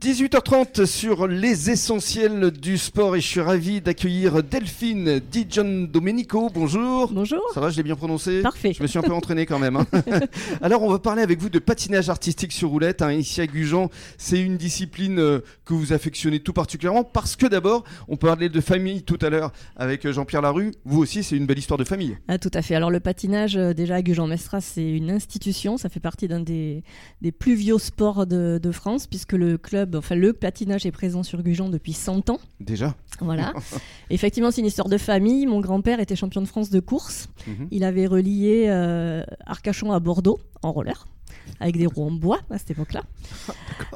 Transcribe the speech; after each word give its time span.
18h30 0.00 0.86
sur 0.86 1.26
les 1.26 1.68
essentiels 1.70 2.50
du 2.50 2.78
sport 2.78 3.14
et 3.16 3.20
je 3.20 3.26
suis 3.26 3.40
ravi 3.40 3.80
d'accueillir 3.80 4.42
Delphine 4.42 5.20
Di 5.30 5.46
Gian 5.50 5.86
Domenico. 5.92 6.48
Bonjour. 6.54 7.12
Bonjour. 7.12 7.42
Ça 7.52 7.60
va, 7.60 7.68
je 7.68 7.76
l'ai 7.76 7.82
bien 7.82 7.96
prononcé 7.96 8.40
Parfait. 8.42 8.72
Je 8.72 8.82
me 8.82 8.86
suis 8.88 8.98
un 8.98 9.02
peu 9.02 9.12
entraîné 9.12 9.44
quand 9.44 9.58
même. 9.58 9.76
hein. 9.76 9.86
Alors, 10.62 10.82
on 10.82 10.88
va 10.90 10.98
parler 10.98 11.22
avec 11.22 11.40
vous 11.40 11.50
de 11.50 11.58
patinage 11.58 12.08
artistique 12.08 12.52
sur 12.52 12.70
roulette. 12.70 13.02
hein. 13.02 13.12
Ici 13.12 13.40
à 13.40 13.46
Gujan, 13.46 13.90
c'est 14.18 14.40
une 14.40 14.56
discipline 14.56 15.18
euh, 15.18 15.40
que 15.64 15.74
vous 15.74 15.92
affectionnez 15.92 16.40
tout 16.40 16.52
particulièrement 16.52 17.04
parce 17.04 17.36
que 17.36 17.46
d'abord, 17.46 17.84
on 18.08 18.16
parlait 18.16 18.48
de 18.48 18.60
famille 18.60 19.02
tout 19.02 19.18
à 19.20 19.30
l'heure 19.30 19.52
avec 19.76 20.06
euh, 20.06 20.12
Jean-Pierre 20.12 20.42
Larue. 20.42 20.70
Vous 20.84 21.00
aussi, 21.02 21.22
c'est 21.22 21.36
une 21.36 21.46
belle 21.46 21.58
histoire 21.58 21.78
de 21.78 21.84
famille. 21.84 22.16
Ah, 22.28 22.38
tout 22.38 22.50
à 22.54 22.62
fait. 22.62 22.76
Alors 22.76 22.90
le 22.90 23.00
patinage, 23.00 23.56
euh, 23.56 23.74
déjà 23.74 23.96
à 23.96 24.02
Gujan-Mestras, 24.02 24.60
c'est 24.62 24.88
une 24.90 25.10
institution. 25.10 25.76
Ça 25.76 25.88
fait 25.88 26.00
partie 26.00 26.28
d'un 26.28 26.40
des, 26.40 26.82
des 27.20 27.32
plus 27.32 27.54
vieux 27.56 27.78
sports 27.78 28.26
de, 28.26 28.58
de 28.62 28.70
France 28.70 29.06
puisque 29.06 29.32
le 29.32 29.58
club, 29.58 29.81
enfin 29.94 30.14
le 30.14 30.32
patinage 30.32 30.86
est 30.86 30.92
présent 30.92 31.22
sur 31.22 31.42
Gujan 31.42 31.68
depuis 31.68 31.92
100 31.92 32.30
ans. 32.30 32.38
Déjà 32.60 32.94
Voilà. 33.20 33.52
Effectivement, 34.10 34.50
c'est 34.50 34.60
une 34.60 34.66
histoire 34.66 34.88
de 34.88 34.98
famille. 34.98 35.46
Mon 35.46 35.60
grand-père 35.60 36.00
était 36.00 36.16
champion 36.16 36.40
de 36.40 36.46
France 36.46 36.70
de 36.70 36.80
course. 36.80 37.28
Mhm. 37.46 37.68
Il 37.70 37.84
avait 37.84 38.06
relié 38.06 38.66
euh, 38.68 39.22
Arcachon 39.46 39.92
à 39.92 40.00
Bordeaux 40.00 40.38
en 40.62 40.72
roller 40.72 41.06
avec 41.60 41.76
des 41.76 41.86
roues 41.86 42.06
en 42.06 42.10
bois 42.10 42.40
à 42.50 42.58
cette 42.58 42.70
époque-là. 42.72 43.02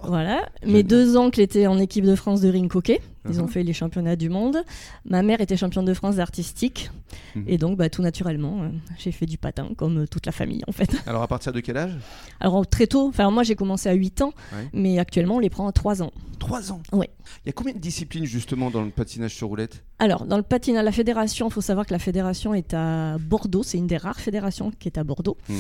Voilà. 0.03 0.49
Mes 0.65 0.83
deux 0.83 1.17
oncles 1.17 1.41
étaient 1.41 1.67
en 1.67 1.79
équipe 1.79 2.05
de 2.05 2.15
France 2.15 2.41
de 2.41 2.49
ring 2.49 2.71
hockey. 2.75 3.01
Ils 3.29 3.41
ont 3.41 3.45
Mhm. 3.45 3.49
fait 3.51 3.63
les 3.65 3.73
championnats 3.73 4.15
du 4.15 4.29
monde. 4.29 4.59
Ma 5.05 5.23
mère 5.23 5.41
était 5.41 5.57
championne 5.57 5.85
de 5.85 5.95
France 5.95 6.17
d'artistique. 6.17 6.91
Mhm. 7.35 7.45
Et 7.49 7.59
donc, 7.59 7.77
bah, 7.77 7.89
tout 7.91 8.03
naturellement, 8.03 8.63
euh, 8.63 8.69
j'ai 8.99 9.11
fait 9.11 9.27
du 9.27 9.37
patin, 9.39 9.69
comme 9.77 10.03
euh, 10.03 10.07
toute 10.07 10.27
la 10.27 10.33
famille, 10.33 10.63
en 10.69 10.73
fait. 10.73 10.91
Alors, 11.07 11.23
à 11.23 11.27
partir 11.29 11.53
de 11.53 11.61
quel 11.61 11.77
âge? 11.77 11.97
Alors, 12.41 12.67
très 12.69 12.87
tôt, 12.87 13.09
enfin, 13.09 13.31
moi, 13.31 13.43
j'ai 13.43 13.57
commencé 13.57 13.89
à 13.89 13.95
8 13.95 14.23
ans, 14.23 14.33
Ouais. 14.53 14.69
mais 14.73 14.99
actuellement, 15.01 15.37
on 15.37 15.41
les 15.41 15.51
prend 15.51 15.67
à 15.67 15.73
3 15.73 16.03
ans. 16.03 16.13
3 16.47 16.73
ans 16.73 16.81
Ouais. 16.93 17.11
Il 17.45 17.49
y 17.49 17.51
a 17.51 17.53
combien 17.53 17.75
de 17.75 17.79
disciplines 17.79 18.25
justement 18.25 18.71
dans 18.71 18.83
le 18.83 18.91
patinage 18.91 19.35
sur 19.35 19.49
roulette? 19.49 19.83
Alors, 19.99 20.27
dans 20.27 20.37
le 20.37 20.45
patinage, 20.45 20.85
la 20.85 20.93
fédération, 20.93 21.49
il 21.49 21.53
faut 21.53 21.61
savoir 21.61 21.87
que 21.87 21.93
la 21.93 21.99
fédération 21.99 22.55
est 22.55 22.73
à 22.73 23.19
Bordeaux. 23.19 23.65
C'est 23.65 23.79
une 23.79 23.89
des 23.89 23.97
rares 23.97 24.21
fédérations 24.21 24.71
qui 24.71 24.89
est 24.89 24.97
à 24.97 25.03
Bordeaux. 25.03 25.37
Mhm. 25.49 25.57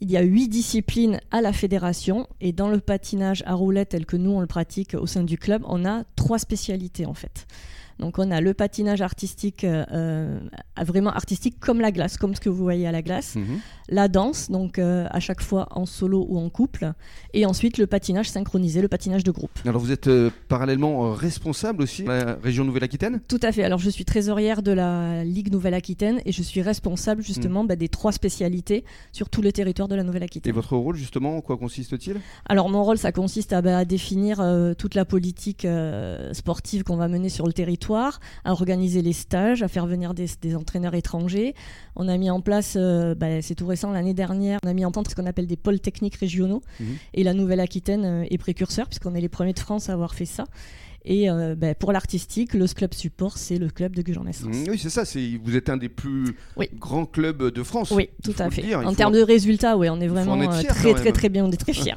Il 0.00 0.10
y 0.10 0.16
a 0.16 0.22
8 0.22 0.48
disciplines 0.48 1.20
à 1.30 1.42
la 1.42 1.52
fédération. 1.52 2.26
Et 2.40 2.52
dans 2.52 2.68
le 2.68 2.80
patinage 2.80 3.42
à 3.44 3.52
roulette, 3.52 3.90
tel 3.90 4.06
que 4.06 4.16
nous, 4.16 4.30
on 4.30 4.40
le 4.40 4.46
pratique 4.46 4.94
au 4.94 5.06
sein 5.06 5.24
du 5.24 5.36
club, 5.36 5.62
on 5.66 5.84
a 5.84 6.04
trois 6.16 6.38
spécialités, 6.38 7.04
en 7.04 7.14
fait. 7.14 7.46
Donc, 8.00 8.18
on 8.18 8.30
a 8.30 8.40
le 8.40 8.54
patinage 8.54 9.02
artistique, 9.02 9.64
euh, 9.64 9.84
euh, 9.92 10.38
vraiment 10.84 11.10
artistique 11.10 11.60
comme 11.60 11.80
la 11.80 11.92
glace, 11.92 12.16
comme 12.16 12.34
ce 12.34 12.40
que 12.40 12.48
vous 12.48 12.62
voyez 12.62 12.86
à 12.86 12.92
la 12.92 13.02
glace. 13.02 13.36
Mhm. 13.36 13.60
la 13.92 14.06
danse, 14.08 14.50
donc 14.50 14.78
euh, 14.78 15.06
à 15.10 15.18
chaque 15.18 15.42
fois 15.42 15.66
en 15.72 15.84
solo 15.84 16.24
ou 16.28 16.38
en 16.38 16.48
couple, 16.48 16.92
et 17.34 17.44
ensuite 17.44 17.76
le 17.76 17.88
patinage 17.88 18.30
synchronisé, 18.30 18.80
le 18.80 18.88
patinage 18.88 19.24
de 19.24 19.32
groupe. 19.32 19.50
Alors, 19.66 19.80
vous 19.80 19.90
êtes 19.90 20.06
euh, 20.06 20.30
parallèlement 20.48 21.12
responsable 21.12 21.82
aussi 21.82 22.04
de 22.04 22.08
la 22.08 22.36
région 22.42 22.64
Nouvelle-Aquitaine? 22.64 23.20
Tout 23.26 23.40
à 23.42 23.50
fait. 23.50 23.64
Alors 23.64 23.80
je 23.80 23.90
suis 23.90 24.04
trésorière 24.04 24.62
de 24.62 24.70
la 24.70 25.24
Ligue 25.24 25.52
Nouvelle-Aquitaine 25.52 26.20
et 26.24 26.30
je 26.32 26.42
suis 26.42 26.62
responsable 26.62 27.22
justement 27.22 27.64
bah, 27.64 27.74
des 27.76 27.88
trois 27.88 28.12
spécialités 28.12 28.84
sur 29.12 29.28
tout 29.28 29.42
le 29.42 29.50
territoire 29.52 29.88
de 29.88 29.96
la 29.96 30.02
Et 30.02 30.04
Nouvelle-Aquitaine. 30.04 30.54
votre 30.54 30.76
rôle 30.76 30.96
justement, 30.96 31.36
en 31.38 31.40
quoi 31.40 31.56
consiste-t-il? 31.56 32.20
Alors 32.46 32.68
mon 32.70 32.84
rôle, 32.84 32.96
ça 32.98 33.10
consiste 33.10 33.52
à, 33.52 33.60
bah, 33.60 33.78
à 33.78 33.84
définir 33.84 34.40
toute 34.78 34.94
la 34.94 35.04
politique 35.04 35.66
sportive 36.32 36.84
qu'on 36.84 36.96
va 36.96 37.08
mener 37.08 37.28
sur 37.28 37.46
le 37.46 37.52
territoire, 37.52 37.89
à 37.98 38.52
organiser 38.52 39.02
les 39.02 39.12
stages, 39.12 39.62
à 39.62 39.68
faire 39.68 39.86
venir 39.86 40.14
des, 40.14 40.26
des 40.40 40.56
entraîneurs 40.56 40.94
étrangers. 40.94 41.54
On 41.96 42.08
a 42.08 42.16
mis 42.16 42.30
en 42.30 42.40
place, 42.40 42.74
euh, 42.76 43.14
bah, 43.14 43.42
c'est 43.42 43.54
tout 43.54 43.66
récent, 43.66 43.92
l'année 43.92 44.14
dernière, 44.14 44.58
on 44.64 44.68
a 44.68 44.72
mis 44.74 44.84
en 44.84 44.92
place 44.92 45.06
ce 45.10 45.14
qu'on 45.14 45.26
appelle 45.26 45.46
des 45.46 45.56
pôles 45.56 45.80
techniques 45.80 46.16
régionaux. 46.16 46.62
Mhm. 46.78 46.86
Et 47.14 47.24
la 47.24 47.34
Nouvelle-Aquitaine 47.34 48.04
euh, 48.04 48.24
est 48.30 48.38
précurseur, 48.38 48.86
puisqu'on 48.88 49.14
est 49.14 49.20
les 49.20 49.28
premiers 49.28 49.52
de 49.52 49.58
France 49.58 49.88
à 49.88 49.92
avoir 49.92 50.14
fait 50.14 50.26
ça. 50.26 50.44
Et 51.04 51.30
euh, 51.30 51.54
bah, 51.56 51.74
pour 51.74 51.92
l'artistique, 51.92 52.52
le 52.52 52.66
club 52.66 52.92
support, 52.92 53.38
c'est 53.38 53.56
le 53.56 53.70
club 53.70 53.96
de 53.96 54.02
Gujan-Mestras. 54.02 54.48
Mhm, 54.50 54.64
Oui, 54.68 54.78
c'est 54.78 54.90
ça. 54.90 55.04
Vous 55.42 55.56
êtes 55.56 55.70
un 55.70 55.78
des 55.78 55.88
plus 55.88 56.36
Oui. 56.56 56.68
grands 56.74 57.06
clubs 57.06 57.50
de 57.50 57.62
France. 57.62 57.90
Oui, 57.90 58.10
tout 58.22 58.34
à 58.38 58.50
fait. 58.50 58.62
dire, 58.62 58.80
en 58.80 58.94
termes 58.94 59.14
de 59.14 59.22
résultats, 59.22 59.78
oui, 59.78 59.88
on 59.88 60.00
est 60.00 60.08
vraiment 60.08 60.36
très, 60.48 60.92
très, 60.94 61.12
très 61.12 61.28
bien, 61.30 61.46
on 61.46 61.50
est 61.50 61.56
très 61.56 61.72
fiers. 61.72 61.94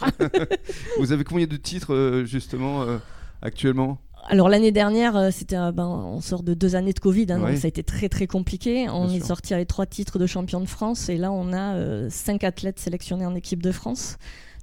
Vous 1.00 1.12
avez 1.12 1.24
combien 1.26 1.48
de 1.48 1.58
titres 1.58 2.24
justement 2.26 2.84
euh, 2.84 2.98
actuellement? 3.42 4.00
Alors 4.30 4.48
l'année 4.50 4.72
dernière, 4.72 5.16
euh, 5.18 5.30
c'était 5.32 5.56
un- 5.56 5.72
ben, 5.72 5.86
on 5.88 6.22
sort 6.22 6.44
de 6.44 6.54
deux 6.54 6.76
années 6.76 6.94
de 6.94 7.00
Covid, 7.00 7.26
hein, 7.30 7.40
donc 7.40 7.58
ça 7.58 7.66
a 7.66 7.68
été 7.68 7.84
très 7.84 8.08
très 8.10 8.26
compliqué. 8.28 8.88
On 8.90 9.06
Bien 9.06 9.16
est 9.16 9.18
sûr. 9.18 9.28
sorti 9.28 9.54
avec 9.54 9.68
trois 9.68 9.86
titres 9.86 10.18
de 10.18 10.26
champion 10.26 10.62
de 10.62 10.66
France 10.66 11.10
et 11.10 11.18
là 11.18 11.32
on 11.32 11.52
a 11.54 11.76
euh, 11.76 12.08
cinq 12.10 12.44
athlètes 12.44 12.80
sélectionnés 12.80 13.26
en 13.26 13.36
équipe 13.36 13.62
de 13.62 13.72
France. 13.72 14.18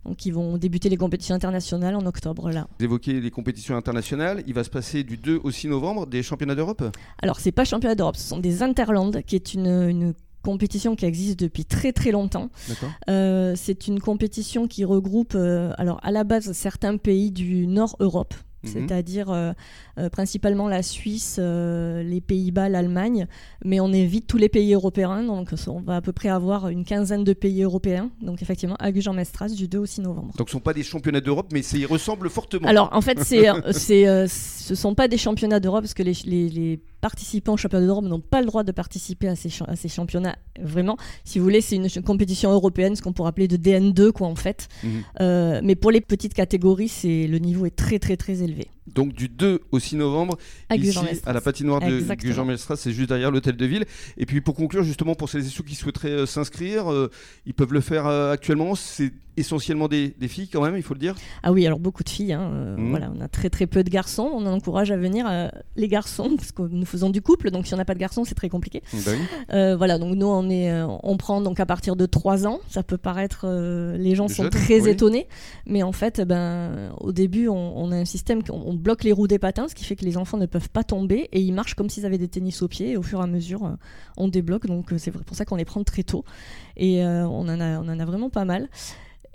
Donc 0.06 0.24
ils 0.24 0.32
vont 0.32 0.56
débuter 0.56 0.88
les 0.88 0.96
compétitions 0.96 1.34
internationales 1.34 1.94
en 1.94 2.06
octobre 2.06 2.50
là. 2.50 2.66
Vous 2.78 2.84
évoquez 2.86 3.20
les 3.20 3.30
compétitions 3.30 3.76
internationales. 3.76 4.42
Il 4.46 4.54
va 4.54 4.64
se 4.64 4.70
passer 4.70 5.04
du 5.04 5.18
2 5.18 5.38
au 5.44 5.50
6 5.50 5.68
novembre 5.68 6.06
des 6.06 6.22
championnats 6.22 6.54
d'Europe? 6.54 6.82
Alors 7.22 7.38
c'est 7.38 7.52
pas 7.52 7.64
championnat 7.66 7.94
d'Europe, 7.94 8.16
ce 8.16 8.26
sont 8.26 8.38
des 8.38 8.62
Interlandes 8.62 9.20
qui 9.26 9.36
est 9.36 9.52
une, 9.52 9.66
une 9.66 10.14
compétition 10.42 10.96
qui 10.96 11.04
existe 11.04 11.38
depuis 11.38 11.66
très 11.66 11.92
très 11.92 12.12
longtemps. 12.12 12.48
Euh, 13.10 13.52
c'est 13.56 13.88
une 13.88 14.00
compétition 14.00 14.66
qui 14.66 14.86
regroupe, 14.86 15.34
euh, 15.34 15.74
alors 15.76 16.00
à 16.02 16.10
la 16.12 16.24
base, 16.24 16.50
certains 16.52 16.96
pays 16.96 17.30
du 17.30 17.66
Nord 17.66 17.96
Europe, 18.00 18.32
Mhm. 18.62 18.70
c'est-à-dire 18.72 19.30
euh, 19.30 19.52
euh, 19.98 20.08
principalement 20.10 20.68
la 20.68 20.82
Suisse, 20.82 21.36
euh, 21.38 22.02
les 22.02 22.20
Pays-Bas, 22.20 22.68
l'Allemagne, 22.68 23.26
mais 23.64 23.80
on 23.80 23.92
évite 23.92 24.26
tous 24.26 24.36
les 24.36 24.48
pays 24.48 24.74
européens, 24.74 25.22
donc 25.22 25.50
on 25.66 25.80
va 25.80 25.96
à 25.96 26.00
peu 26.00 26.12
près 26.12 26.28
avoir 26.28 26.68
une 26.68 26.84
quinzaine 26.84 27.24
de 27.24 27.32
pays 27.32 27.62
européens, 27.62 28.10
donc 28.20 28.42
effectivement 28.42 28.76
à 28.78 28.92
Gujan-Mestras 28.92 29.48
du 29.48 29.66
2 29.68 29.78
au 29.78 29.86
6 29.86 30.02
novembre. 30.02 30.34
Donc 30.36 30.48
ce 30.48 30.52
sont 30.52 30.60
pas 30.60 30.74
des 30.74 30.82
championnats 30.82 31.20
d'Europe, 31.20 31.46
mais 31.52 31.62
ça 31.62 31.76
y 31.78 31.86
ressemble 31.86 32.28
fortement. 32.28 32.68
Alors 32.68 32.90
en 32.92 33.00
fait, 33.00 33.20
c'est, 33.24 33.46
c'est, 33.72 34.28
ce 34.28 34.74
sont 34.74 34.94
pas 34.94 35.08
des 35.08 35.18
championnats 35.18 35.60
d'Europe 35.60 35.82
parce 35.82 35.94
que 35.94 36.02
les, 36.02 36.12
les- 36.26 36.48
les 36.50 36.80
participants 37.00 37.54
aux 37.54 37.56
championnats 37.56 37.86
d'Europe 37.86 38.04
n'ont 38.04 38.20
pas 38.20 38.40
le 38.40 38.46
droit 38.46 38.62
de 38.64 38.72
participer 38.72 39.28
à 39.28 39.36
ces, 39.36 39.48
cha- 39.48 39.64
à 39.66 39.76
ces 39.76 39.88
championnats. 39.88 40.36
Vraiment, 40.60 40.96
si 41.24 41.38
vous 41.38 41.44
voulez, 41.44 41.60
c'est 41.60 41.76
une 41.76 41.88
compétition 42.02 42.50
européenne, 42.52 42.96
ce 42.96 43.02
qu'on 43.02 43.12
pourrait 43.12 43.30
appeler 43.30 43.48
de 43.48 43.56
DN2 43.56 44.12
quoi 44.12 44.26
en 44.28 44.34
fait. 44.36 44.68
Mhm. 44.82 44.90
Euh, 45.20 45.60
mais 45.64 45.74
pour 45.74 45.90
les 45.90 46.00
petites 46.00 46.34
catégories, 46.34 46.88
c'est 46.88 47.26
le 47.26 47.38
niveau 47.38 47.66
est 47.66 47.74
très 47.76 47.98
très 47.98 48.16
très 48.16 48.42
élevé. 48.42 48.68
Donc 48.94 49.12
du 49.12 49.28
2 49.28 49.60
au 49.72 49.78
6 49.78 49.96
novembre, 49.96 50.36
À 50.68 50.76
ici 50.76 50.98
à 51.26 51.32
la 51.32 51.40
patinoire 51.40 51.80
de. 51.80 52.00
Gujan-Mestras, 52.14 52.76
c'est 52.76 52.92
juste 52.92 53.08
derrière 53.08 53.30
l'hôtel 53.30 53.56
de 53.56 53.66
ville. 53.66 53.84
Et 54.16 54.26
puis 54.26 54.40
pour 54.40 54.54
conclure, 54.54 54.82
justement, 54.82 55.14
pour 55.14 55.28
celles 55.28 55.42
et 55.42 55.48
ceux 55.48 55.62
qui 55.64 55.74
souhaiteraient 55.74 56.10
euh, 56.10 56.26
s'inscrire, 56.26 56.90
euh, 56.92 57.10
ils 57.46 57.54
peuvent 57.54 57.72
le 57.72 57.80
faire 57.80 58.06
euh, 58.06 58.32
actuellement. 58.32 58.74
C'est 58.74 59.12
essentiellement 59.36 59.88
des, 59.88 60.14
des 60.18 60.28
filles 60.28 60.48
quand 60.48 60.60
même, 60.60 60.76
il 60.76 60.82
faut 60.82 60.92
le 60.92 61.00
dire. 61.00 61.14
Ah 61.42 61.52
oui, 61.52 61.64
alors 61.64 61.78
beaucoup 61.78 62.04
de 62.04 62.08
filles. 62.10 62.32
hein, 62.34 62.50
Mhm. 62.76 62.90
Voilà, 62.90 63.10
on 63.16 63.20
a 63.22 63.28
très 63.28 63.48
très 63.48 63.66
peu 63.66 63.82
de 63.84 63.88
garçons. 63.88 64.28
On 64.34 64.44
encourage 64.44 64.90
à 64.90 64.96
venir 64.98 65.26
les 65.76 65.88
garçons 65.88 66.30
parce 66.36 66.52
que 66.52 66.62
nous 66.62 66.84
faisons 66.84 67.08
du 67.10 67.22
couple. 67.22 67.50
Donc 67.50 67.66
si 67.66 67.72
on 67.72 67.76
n'a 67.78 67.84
pas 67.86 67.94
de 67.94 67.98
garçons, 68.00 68.24
c'est 68.24 68.34
très 68.34 68.48
compliqué. 68.50 68.82
Oui. 68.92 69.00
Euh, 69.54 69.76
voilà, 69.76 69.98
donc 69.98 70.14
nous 70.16 70.26
on 70.26 70.50
est, 70.50 70.70
on 70.82 71.16
prend 71.16 71.40
donc 71.40 71.58
à 71.60 71.64
partir 71.64 71.96
de 71.96 72.04
3 72.06 72.46
ans. 72.46 72.60
Ça 72.68 72.82
peut 72.82 72.98
paraître, 72.98 73.46
les 73.96 74.14
gens 74.14 74.28
sont 74.28 74.48
très 74.50 74.80
oui. 74.82 74.90
étonnés, 74.90 75.26
mais 75.64 75.82
en 75.82 75.92
fait, 75.92 76.20
ben 76.20 76.90
au 77.00 77.12
début 77.12 77.48
on, 77.48 77.78
on 77.78 77.92
a 77.92 77.96
un 77.96 78.04
système 78.04 78.42
qu'on 78.42 78.74
bloque 78.80 79.04
les 79.04 79.12
roues 79.12 79.28
des 79.28 79.38
patins, 79.38 79.68
ce 79.68 79.74
qui 79.74 79.84
fait 79.84 79.96
que 79.96 80.04
les 80.04 80.16
enfants 80.16 80.38
ne 80.38 80.46
peuvent 80.46 80.70
pas 80.70 80.84
tomber 80.84 81.28
et 81.32 81.40
ils 81.40 81.52
marchent 81.52 81.74
comme 81.74 81.88
s'ils 81.88 82.06
avaient 82.06 82.18
des 82.18 82.28
tennis 82.28 82.62
aux 82.62 82.68
pieds. 82.68 82.90
Et 82.90 82.96
au 82.96 83.02
fur 83.02 83.20
et 83.20 83.22
à 83.22 83.26
mesure, 83.26 83.64
euh, 83.64 83.74
on 84.16 84.28
débloque. 84.28 84.66
Donc 84.66 84.92
euh, 84.92 84.98
c'est 84.98 85.10
pour 85.10 85.36
ça 85.36 85.44
qu'on 85.44 85.56
les 85.56 85.64
prend 85.64 85.84
très 85.84 86.02
tôt 86.02 86.24
et 86.76 87.04
euh, 87.04 87.26
on 87.26 87.42
en 87.42 87.60
a, 87.60 87.78
on 87.78 87.88
en 87.88 87.98
a 88.00 88.04
vraiment 88.04 88.30
pas 88.30 88.44
mal. 88.44 88.68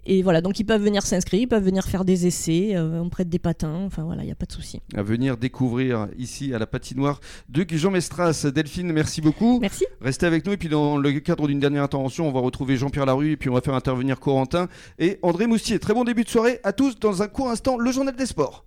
Et 0.07 0.21
voilà, 0.21 0.41
donc 0.41 0.59
ils 0.59 0.65
peuvent 0.65 0.83
venir 0.83 1.03
s'inscrire, 1.03 1.41
ils 1.41 1.47
peuvent 1.47 1.63
venir 1.63 1.83
faire 1.85 2.05
des 2.05 2.27
essais, 2.27 2.75
euh, 2.75 3.01
on 3.01 3.09
prête 3.09 3.27
des 3.27 3.39
patins, 3.39 3.85
enfin 3.85 4.03
voilà, 4.03 4.21
il 4.21 4.27
n'y 4.27 4.31
a 4.31 4.35
pas 4.35 4.45
de 4.45 4.51
souci. 4.51 4.79
À 4.93 5.01
venir 5.01 5.35
découvrir 5.35 6.07
ici 6.15 6.53
à 6.53 6.59
la 6.59 6.67
patinoire 6.67 7.19
de 7.49 7.63
Gujan-Mestras. 7.63 8.45
Delphine, 8.53 8.91
merci 8.91 9.21
beaucoup. 9.21 9.59
Merci. 9.59 9.85
Restez 10.01 10.27
avec 10.27 10.45
nous 10.45 10.53
et 10.53 10.57
puis 10.57 10.69
dans 10.69 10.97
le 10.97 11.19
cadre 11.19 11.47
d'une 11.47 11.59
dernière 11.59 11.83
intervention, 11.83 12.27
on 12.27 12.31
va 12.31 12.39
retrouver 12.39 12.77
Jean-Pierre 12.77 13.07
Larue 13.07 13.31
et 13.31 13.37
puis 13.37 13.49
on 13.49 13.53
va 13.53 13.61
faire 13.61 13.73
intervenir 13.73 14.19
Corentin 14.19 14.67
et 14.99 15.17
André 15.23 15.47
Moustier. 15.47 15.79
Très 15.79 15.95
bon 15.95 16.03
début 16.03 16.23
de 16.23 16.29
soirée 16.29 16.59
à 16.63 16.71
tous 16.71 16.99
dans 16.99 17.23
un 17.23 17.27
court 17.27 17.49
instant, 17.49 17.77
le 17.79 17.91
journal 17.91 18.15
des 18.15 18.27
sports. 18.27 18.63